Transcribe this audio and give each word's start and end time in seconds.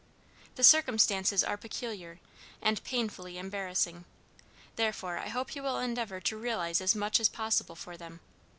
"The 0.55 0.63
circumstances 0.63 1.43
are 1.43 1.57
peculiar, 1.57 2.19
and 2.59 2.83
painfully 2.83 3.37
embarrassing; 3.37 4.05
therefore 4.75 5.19
I 5.19 5.27
hope 5.27 5.55
you 5.55 5.61
will 5.61 5.77
endeavor 5.77 6.19
to 6.19 6.37
realize 6.37 6.81
as 6.81 6.95
much 6.95 7.19
as 7.19 7.29
possible 7.29 7.75
for 7.75 7.97
them. 7.97 8.19